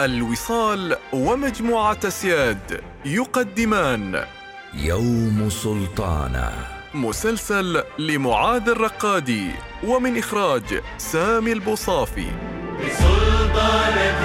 الوصال 0.00 0.96
ومجموعة 1.12 2.08
سياد 2.08 2.80
يقدمان. 3.04 4.24
يوم 4.74 5.48
سلطانة. 5.50 6.52
مسلسل 6.94 7.82
لمعاذ 7.98 8.68
الرقادي 8.68 9.50
ومن 9.84 10.18
إخراج 10.18 10.82
سامي 10.98 11.52
البوصافي. 11.52 12.26
بسلطانة 12.84 14.24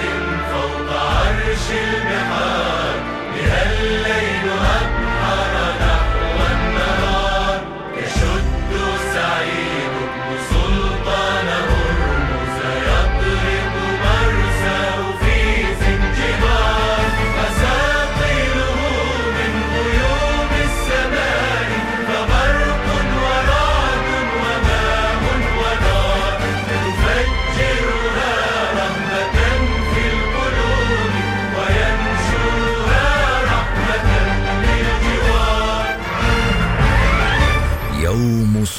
فوق 0.52 0.89
عرش 0.99 1.71
البحار 1.71 2.95
بها 3.35 3.79
الليل 3.79 4.51
أبحر 4.51 4.90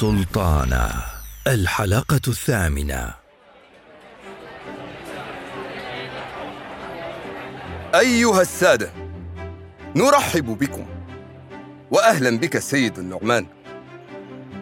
يوم 0.03 0.23
سلطانة 0.23 0.89
الحلقة 1.47 2.21
الثامنة. 2.27 3.13
أيها 7.95 8.41
السادة 8.41 8.91
نرحب 9.95 10.45
بكم 10.45 10.85
وأهلا 11.91 12.37
بك 12.37 12.55
السيد 12.55 12.99
النعمان 12.99 13.45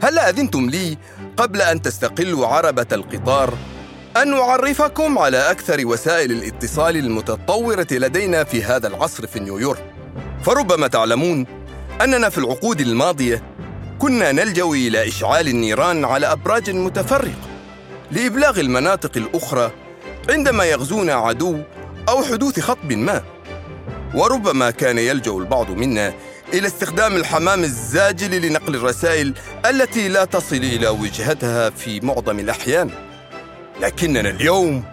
هل 0.04 0.20
أذنتم 0.20 0.70
لي 0.70 0.98
قبل 1.38 1.62
أن 1.62 1.82
تستقلوا 1.82 2.48
عربة 2.48 2.88
القطار 2.92 3.54
أن 4.18 4.34
أعرفكم 4.34 5.18
على 5.18 5.52
أكثر 5.52 5.88
وسائل 5.88 6.32
الاتصال 6.32 6.98
المتطورة 6.98 7.88
لدينا 7.92 8.44
في 8.44 8.64
هذا 8.64 8.88
العصر 8.88 9.28
في 9.28 9.40
نيويورك؟ 9.40 9.94
فربما 10.44 10.88
تعلمون 10.88 11.46
أننا 12.02 12.30
في 12.30 12.38
العقود 12.38 12.82
الماضية 12.82 13.52
كنا 14.02 14.32
نلجأ 14.32 14.64
إلى 14.66 15.08
إشعال 15.08 15.48
النيران 15.48 16.06
على 16.06 16.32
أبراج 16.32 16.70
متفرقة 16.70 17.50
لإبلاغ 18.12 18.60
المناطق 18.60 19.12
الأخرى 19.18 19.72
عندما 20.30 20.64
يغزونا 20.64 21.14
عدو 21.14 21.60
أو 22.10 22.24
حدوث 22.24 22.60
خطب 22.60 22.94
ما. 22.94 23.24
وربما 24.14 24.72
كان 24.72 24.98
يلجأ 24.98 25.32
البعض 25.32 25.72
منا 25.72 26.14
إلى 26.54 26.68
استخدام 26.68 27.16
الحمام 27.16 27.64
الزاجل 27.64 28.42
لنقل 28.42 28.76
الرسائل 28.76 29.34
التي 29.66 30.08
لا 30.08 30.26
تصل 30.26 30.56
إلى 30.56 30.88
وجهتها 30.88 31.70
في 31.70 32.00
معظم 32.00 32.40
الأحيان. 32.40 32.90
لكننا 33.82 34.30
اليوم 34.30 34.84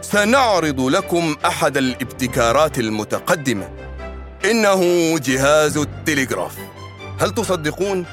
سنعرض 0.00 0.80
لكم 0.80 1.36
أحد 1.46 1.76
الابتكارات 1.76 2.78
المتقدمة. 2.78 3.68
إنه 4.44 4.82
جهاز 5.18 5.76
التلغراف 5.76 6.54
هل 7.20 7.34
تصدقون؟ 7.34 8.06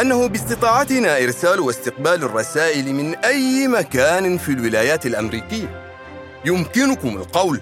أنه 0.00 0.26
باستطاعتنا 0.28 1.16
إرسال 1.18 1.60
واستقبال 1.60 2.24
الرسائل 2.24 2.94
من 2.94 3.14
أي 3.14 3.68
مكان 3.68 4.38
في 4.38 4.48
الولايات 4.48 5.06
الأمريكية. 5.06 5.92
يمكنكم 6.44 7.08
القول 7.08 7.60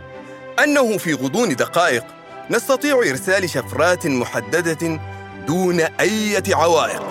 أنه 0.64 0.98
في 0.98 1.14
غضون 1.14 1.56
دقائق 1.56 2.04
نستطيع 2.50 2.98
إرسال 3.10 3.50
شفرات 3.50 4.06
محددة 4.06 5.00
دون 5.46 5.80
أي 5.80 6.42
عوائق. 6.48 7.02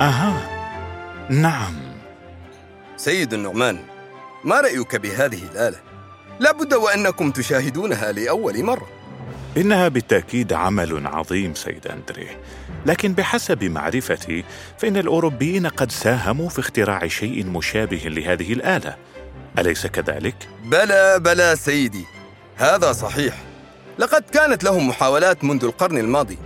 أها 0.00 0.48
نعم. 1.30 1.74
سيد 2.96 3.34
النعمان 3.34 3.78
ما 4.44 4.60
رأيك 4.60 4.96
بهذه 4.96 5.42
الآلة؟ 5.52 5.78
لابد 6.40 6.74
وأنكم 6.74 7.30
تشاهدونها 7.30 8.12
لأول 8.12 8.64
مرة. 8.64 8.99
إنها 9.56 9.88
بالتأكيد 9.88 10.52
عمل 10.52 11.06
عظيم 11.06 11.54
سيد 11.54 11.86
أندريه 11.86 12.40
لكن 12.86 13.12
بحسب 13.12 13.64
معرفتي 13.64 14.44
فإن 14.78 14.96
الأوروبيين 14.96 15.66
قد 15.66 15.92
ساهموا 15.92 16.48
في 16.48 16.58
اختراع 16.58 17.06
شيء 17.06 17.46
مشابه 17.46 18.02
لهذه 18.04 18.52
الآلة. 18.52 18.96
أليس 19.58 19.86
كذلك؟ 19.86 20.48
بلى 20.64 21.20
بلى 21.20 21.56
سيدي. 21.56 22.04
هذا 22.56 22.92
صحيح. 22.92 23.34
لقد 23.98 24.22
كانت 24.22 24.64
لهم 24.64 24.88
محاولات 24.88 25.44
منذ 25.44 25.64
القرن 25.64 25.98
الماضي. 25.98 26.38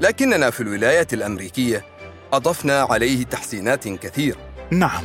لكننا 0.00 0.50
في 0.50 0.60
الولايات 0.60 1.14
الأمريكية 1.14 1.84
أضفنا 2.32 2.80
عليه 2.82 3.24
تحسينات 3.24 3.88
كثيرة 3.88 4.38
نعم. 4.70 5.04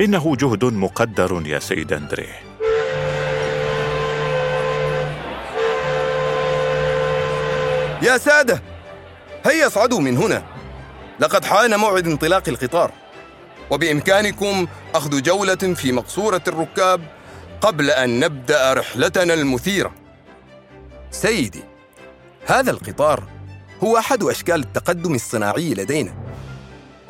إنه 0.00 0.36
جهد 0.36 0.64
مقدر 0.64 1.42
يا 1.46 1.58
سيد 1.58 1.92
أندريه 1.92 2.49
يا 8.02 8.18
سادة 8.18 8.62
هيا 9.44 9.66
اصعدوا 9.66 10.00
من 10.00 10.16
هنا. 10.16 10.42
لقد 11.20 11.44
حان 11.44 11.78
موعد 11.78 12.06
انطلاق 12.06 12.48
القطار. 12.48 12.92
وبإمكانكم 13.70 14.66
أخذ 14.94 15.22
جولة 15.22 15.54
في 15.54 15.92
مقصورة 15.92 16.42
الركاب 16.48 17.00
قبل 17.60 17.90
أن 17.90 18.20
نبدأ 18.20 18.72
رحلتنا 18.72 19.34
المثيرة. 19.34 19.94
سيدي 21.10 21.62
هذا 22.46 22.70
القطار 22.70 23.24
هو 23.84 23.98
أحد 23.98 24.22
أشكال 24.22 24.60
التقدم 24.60 25.14
الصناعي 25.14 25.74
لدينا. 25.74 26.14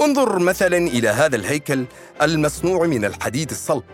انظر 0.00 0.38
مثلا 0.38 0.76
إلى 0.76 1.08
هذا 1.08 1.36
الهيكل 1.36 1.84
المصنوع 2.22 2.86
من 2.86 3.04
الحديد 3.04 3.50
الصلب 3.50 3.84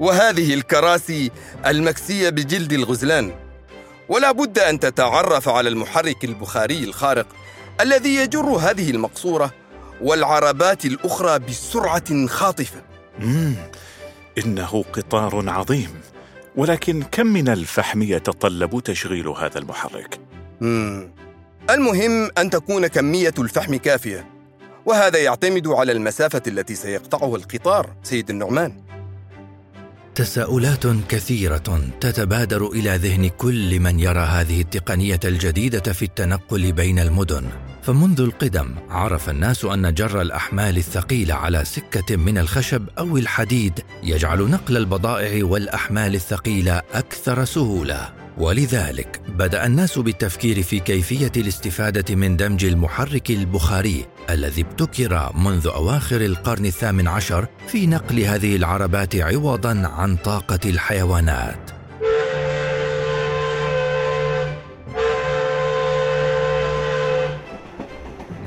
وهذه 0.00 0.54
الكراسي 0.54 1.30
المكسية 1.66 2.30
بجلد 2.30 2.72
الغزلان. 2.72 3.43
ولا 4.08 4.32
بد 4.32 4.58
أن 4.58 4.80
تتعرف 4.80 5.48
على 5.48 5.68
المحرك 5.68 6.24
البخاري 6.24 6.84
الخارق 6.84 7.26
الذي 7.80 8.14
يجر 8.14 8.46
هذه 8.46 8.90
المقصورة 8.90 9.50
والعربات 10.00 10.84
الأخرى 10.84 11.38
بسرعة 11.38 12.26
خاطفة 12.26 12.82
مم. 13.18 13.54
إنه 14.38 14.84
قطار 14.92 15.50
عظيم 15.50 15.90
ولكن 16.56 17.02
كم 17.02 17.26
من 17.26 17.48
الفحم 17.48 18.02
يتطلب 18.02 18.80
تشغيل 18.80 19.28
هذا 19.28 19.58
المحرك؟ 19.58 20.20
مم. 20.60 21.10
المهم 21.70 22.30
أن 22.38 22.50
تكون 22.50 22.86
كمية 22.86 23.34
الفحم 23.38 23.76
كافية 23.76 24.26
وهذا 24.86 25.18
يعتمد 25.18 25.68
على 25.68 25.92
المسافة 25.92 26.42
التي 26.46 26.74
سيقطعها 26.74 27.36
القطار 27.36 27.90
سيد 28.02 28.30
النعمان 28.30 28.83
تساؤلات 30.14 30.86
كثيرة 31.08 31.80
تتبادر 32.00 32.66
إلى 32.66 32.96
ذهن 32.96 33.28
كل 33.28 33.80
من 33.80 34.00
يرى 34.00 34.20
هذه 34.20 34.60
التقنية 34.60 35.20
الجديدة 35.24 35.92
في 35.92 36.04
التنقل 36.04 36.72
بين 36.72 36.98
المدن. 36.98 37.44
فمنذ 37.82 38.20
القدم 38.20 38.74
عرف 38.90 39.30
الناس 39.30 39.64
أن 39.64 39.94
جر 39.94 40.20
الأحمال 40.20 40.76
الثقيلة 40.76 41.34
على 41.34 41.64
سكة 41.64 42.16
من 42.16 42.38
الخشب 42.38 42.88
أو 42.98 43.16
الحديد 43.16 43.80
يجعل 44.02 44.38
نقل 44.38 44.76
البضائع 44.76 45.44
والأحمال 45.44 46.14
الثقيلة 46.14 46.82
أكثر 46.94 47.44
سهولة. 47.44 48.23
ولذلك 48.38 49.20
بدأ 49.28 49.66
الناس 49.66 49.98
بالتفكير 49.98 50.62
في 50.62 50.78
كيفية 50.78 51.32
الاستفادة 51.36 52.14
من 52.14 52.36
دمج 52.36 52.64
المحرك 52.64 53.30
البخاري 53.30 54.06
الذي 54.30 54.62
ابتكر 54.62 55.32
منذ 55.36 55.66
أواخر 55.66 56.20
القرن 56.20 56.66
الثامن 56.66 57.08
عشر 57.08 57.46
في 57.68 57.86
نقل 57.86 58.20
هذه 58.20 58.56
العربات 58.56 59.16
عوضا 59.16 59.92
عن 59.94 60.16
طاقة 60.16 60.60
الحيوانات. 60.64 61.70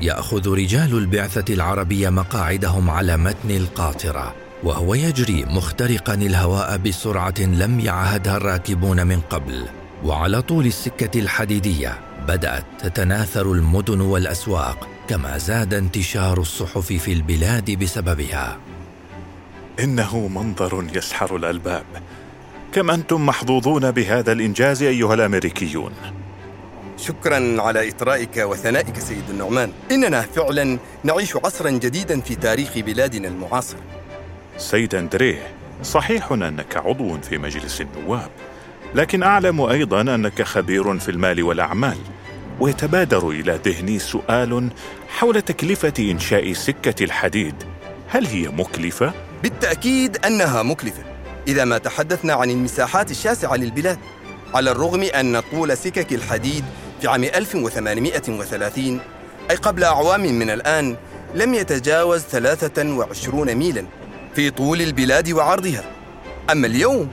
يأخذ 0.02 0.48
رجال 0.48 0.98
البعثة 0.98 1.54
العربية 1.54 2.08
مقاعدهم 2.08 2.90
على 2.90 3.16
متن 3.16 3.50
القاطرة. 3.50 4.47
وهو 4.64 4.94
يجري 4.94 5.44
مخترقا 5.44 6.14
الهواء 6.14 6.76
بسرعة 6.76 7.40
لم 7.40 7.80
يعهدها 7.80 8.36
الراكبون 8.36 9.06
من 9.06 9.20
قبل 9.20 9.66
وعلى 10.04 10.42
طول 10.42 10.66
السكة 10.66 11.20
الحديدية 11.20 11.98
بدأت 12.28 12.64
تتناثر 12.78 13.52
المدن 13.52 14.00
والأسواق 14.00 14.88
كما 15.08 15.38
زاد 15.38 15.74
انتشار 15.74 16.40
الصحف 16.40 16.92
في 16.92 17.12
البلاد 17.12 17.70
بسببها. 17.70 18.58
إنه 19.80 20.28
منظر 20.28 20.86
يسحر 20.94 21.36
الألباب. 21.36 21.84
كم 22.72 22.90
أنتم 22.90 23.26
محظوظون 23.26 23.90
بهذا 23.90 24.32
الإنجاز 24.32 24.82
أيها 24.82 25.14
الأمريكيون؟ 25.14 25.92
شكرا 26.96 27.62
على 27.62 27.88
إطرائك 27.88 28.36
وثنائك 28.36 28.98
سيد 28.98 29.30
النعمان. 29.30 29.72
إننا 29.90 30.20
فعلا 30.20 30.78
نعيش 31.04 31.36
عصرا 31.36 31.70
جديدا 31.70 32.20
في 32.20 32.34
تاريخ 32.34 32.78
بلادنا 32.78 33.28
المعاصر. 33.28 33.76
سيد 34.58 34.94
أندريه 34.94 35.46
صحيح 35.82 36.32
أنك 36.32 36.76
عضو 36.76 37.18
في 37.20 37.38
مجلس 37.38 37.80
النواب 37.80 38.30
لكن 38.94 39.22
أعلم 39.22 39.60
أيضا 39.60 40.00
أنك 40.00 40.42
خبير 40.42 40.98
في 40.98 41.10
المال 41.10 41.42
والأعمال 41.42 41.96
ويتبادر 42.60 43.30
إلى 43.30 43.60
ذهني 43.64 43.98
سؤال 43.98 44.68
حول 45.08 45.42
تكلفة 45.42 45.92
إنشاء 45.98 46.52
سكة 46.52 47.04
الحديد. 47.04 47.54
هل 48.08 48.26
هي 48.26 48.48
مكلفة؟ 48.48 49.12
بالتأكيد 49.42 50.16
أنها 50.26 50.62
مكلفة 50.62 51.02
إذا 51.48 51.64
ما 51.64 51.78
تحدثنا 51.78 52.32
عن 52.32 52.50
المساحات 52.50 53.10
الشاسعة 53.10 53.56
للبلاد 53.56 53.98
على 54.54 54.70
الرغم 54.70 55.02
أن 55.02 55.40
طول 55.40 55.76
سكك 55.76 56.12
الحديد 56.12 56.64
في 57.00 57.08
عام 57.08 57.24
1830 57.24 59.00
أي 59.50 59.56
قبل 59.56 59.84
أعوام 59.84 60.20
من 60.20 60.50
الآن 60.50 60.96
لم 61.34 61.54
يتجاوز 61.54 62.20
23 62.20 63.54
ميلاً. 63.54 63.86
في 64.38 64.50
طول 64.50 64.82
البلاد 64.82 65.30
وعرضها. 65.30 65.84
أما 66.50 66.66
اليوم 66.66 67.08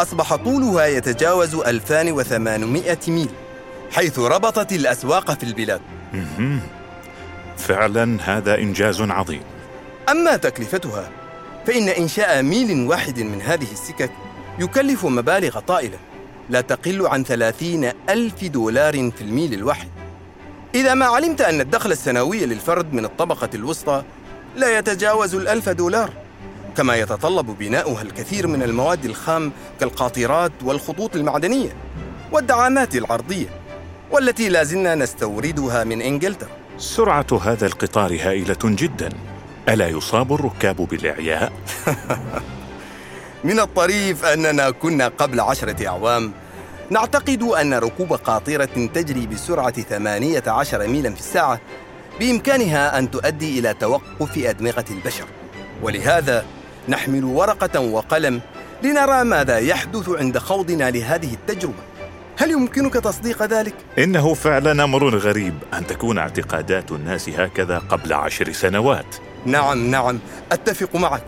أصبح 0.00 0.34
طولها 0.34 0.86
يتجاوز 0.86 1.54
2800 1.54 2.98
ميل 3.08 3.28
حيث 3.90 4.18
ربطت 4.18 4.72
الأسواق 4.72 5.30
في 5.30 5.42
البلاد. 5.42 5.80
فعلا 7.56 8.18
هذا 8.24 8.58
إنجاز 8.58 9.00
عظيم. 9.00 9.42
أما 10.08 10.36
تكلفتها 10.36 11.10
فإن 11.66 11.88
إنشاء 11.88 12.42
ميل 12.42 12.88
واحد 12.88 13.20
من 13.20 13.42
هذه 13.42 13.72
السكك 13.72 14.10
يكلف 14.58 15.04
مبالغ 15.04 15.60
طائلة 15.60 15.98
لا 16.50 16.60
تقل 16.60 17.06
عن 17.06 17.24
ثلاثين 17.24 17.92
ألف 18.08 18.44
دولار 18.44 19.10
في 19.10 19.20
الميل 19.20 19.54
الواحد. 19.54 19.88
إذا 20.74 20.94
ما 20.94 21.06
علمت 21.06 21.40
أن 21.40 21.60
الدخل 21.60 21.92
السنوي 21.92 22.46
للفرد 22.46 22.92
من 22.92 23.04
الطبقة 23.04 23.50
الوسطى 23.54 24.02
لا 24.56 24.78
يتجاوز 24.78 25.34
الألف 25.34 25.68
دولار 25.68 26.21
كما 26.76 26.96
يتطلب 26.96 27.46
بناؤها 27.58 28.02
الكثير 28.02 28.46
من 28.46 28.62
المواد 28.62 29.04
الخام 29.04 29.52
كالقاطرات 29.80 30.52
والخطوط 30.62 31.16
المعدنية 31.16 31.76
والدعامات 32.32 32.96
العرضية 32.96 33.46
والتي 34.10 34.48
لا 34.48 34.64
زلنا 34.64 34.94
نستوردها 34.94 35.84
من 35.84 36.02
إنجلترا. 36.02 36.48
سرعة 36.78 37.26
هذا 37.42 37.66
القطار 37.66 38.12
هائلة 38.12 38.56
جدا. 38.64 39.08
ألا 39.68 39.88
يصاب 39.88 40.32
الركاب 40.32 40.76
بالإعياء؟ 40.76 41.52
من 43.44 43.60
الطريف 43.60 44.24
أننا 44.24 44.70
كنا 44.70 45.08
قبل 45.08 45.40
عشرة 45.40 45.86
أعوام. 45.88 46.32
نعتقد 46.90 47.42
أن 47.42 47.74
ركوب 47.74 48.12
قاطرة 48.12 48.88
تجري 48.94 49.26
بسرعة 49.26 49.70
18 49.70 50.86
ميلا 50.86 51.10
في 51.14 51.20
الساعة 51.20 51.60
بإمكانها 52.20 52.98
أن 52.98 53.10
تؤدي 53.10 53.58
إلى 53.58 53.74
توقف 53.74 54.38
أدمغة 54.38 54.84
البشر. 54.90 55.26
ولهذا 55.82 56.44
نحمل 56.88 57.24
ورقة 57.24 57.80
وقلم 57.80 58.40
لنرى 58.82 59.24
ماذا 59.24 59.58
يحدث 59.58 60.08
عند 60.08 60.38
خوضنا 60.38 60.90
لهذه 60.90 61.34
التجربة. 61.34 61.74
هل 62.38 62.50
يمكنك 62.50 62.94
تصديق 62.94 63.42
ذلك؟ 63.42 63.74
إنه 63.98 64.34
فعلا 64.34 64.84
أمر 64.84 65.18
غريب 65.18 65.54
أن 65.74 65.86
تكون 65.86 66.18
اعتقادات 66.18 66.92
الناس 66.92 67.28
هكذا 67.28 67.78
قبل 67.78 68.12
عشر 68.12 68.52
سنوات. 68.52 69.16
نعم 69.46 69.90
نعم 69.90 70.18
أتفق 70.52 70.96
معك. 70.96 71.22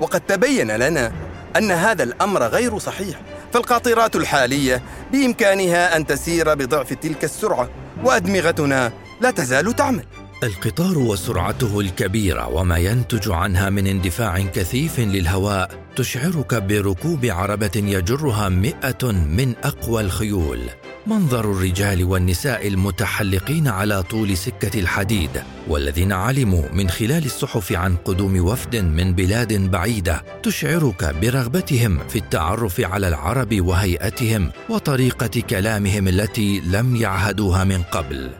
وقد 0.00 0.20
تبين 0.20 0.70
لنا 0.70 1.12
أن 1.56 1.70
هذا 1.70 2.02
الأمر 2.02 2.42
غير 2.42 2.78
صحيح. 2.78 3.20
فالقاطرات 3.52 4.16
الحالية 4.16 4.82
بإمكانها 5.12 5.96
أن 5.96 6.06
تسير 6.06 6.54
بضعف 6.54 6.92
تلك 6.92 7.24
السرعة 7.24 7.68
وأدمغتنا 8.04 8.92
لا 9.20 9.30
تزال 9.30 9.76
تعمل. 9.76 10.04
القطار 10.42 10.98
وسرعته 10.98 11.80
الكبيرة 11.80 12.48
وما 12.48 12.76
ينتج 12.76 13.30
عنها 13.30 13.70
من 13.70 13.86
اندفاع 13.86 14.40
كثيف 14.40 15.00
للهواء 15.00 15.70
تشعرك 15.96 16.54
بركوب 16.54 17.26
عربة 17.26 17.70
يجرها 17.76 18.48
مئة 18.48 19.12
من 19.12 19.54
أقوى 19.64 20.02
الخيول. 20.02 20.60
منظر 21.06 21.40
الرجال 21.40 22.04
والنساء 22.04 22.68
المتحلقين 22.68 23.68
على 23.68 24.02
طول 24.02 24.36
سكة 24.36 24.80
الحديد 24.80 25.30
والذين 25.68 26.12
علموا 26.12 26.68
من 26.72 26.90
خلال 26.90 27.24
الصحف 27.24 27.72
عن 27.72 27.96
قدوم 27.96 28.46
وفد 28.46 28.76
من 28.76 29.14
بلاد 29.14 29.70
بعيدة 29.70 30.24
تشعرك 30.42 31.14
برغبتهم 31.22 31.98
في 32.08 32.18
التعرف 32.18 32.80
على 32.80 33.08
العرب 33.08 33.60
وهيئتهم 33.60 34.50
وطريقة 34.68 35.40
كلامهم 35.50 36.08
التي 36.08 36.60
لم 36.60 36.96
يعهدوها 36.96 37.64
من 37.64 37.82
قبل. 37.82 38.30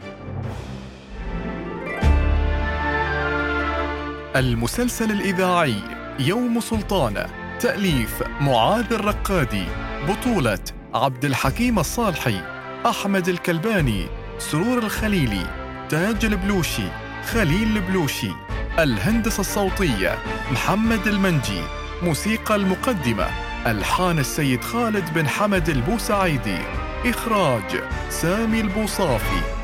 المسلسل 4.39 5.11
الإذاعي 5.11 5.75
يوم 6.19 6.59
سلطانة 6.59 7.25
تأليف 7.59 8.23
معاذ 8.41 8.93
الرقادي 8.93 9.63
بطولة 10.07 10.59
عبد 10.93 11.25
الحكيم 11.25 11.79
الصالحي 11.79 12.41
أحمد 12.85 13.29
الكلباني 13.29 14.07
سرور 14.37 14.77
الخليلي 14.77 15.45
تاج 15.89 16.25
البلوشي 16.25 16.87
خليل 17.31 17.77
البلوشي 17.77 18.31
الهندسة 18.79 19.41
الصوتية 19.41 20.17
محمد 20.51 21.07
المنجي 21.07 21.61
موسيقى 22.03 22.55
المقدمة 22.55 23.27
ألحان 23.67 24.19
السيد 24.19 24.63
خالد 24.63 25.13
بن 25.13 25.27
حمد 25.27 25.69
البوسعيدي 25.69 26.57
إخراج 27.05 27.83
سامي 28.09 28.61
البوصافي. 28.61 29.58